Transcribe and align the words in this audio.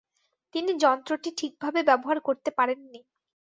তিনি 0.55 0.71
যন্ত্রটি 0.83 1.29
ঠিক 1.39 1.53
ভাবে 1.63 1.79
ব্যবহার 1.89 2.17
করতে 2.27 2.49
পারেননি। 2.57 2.99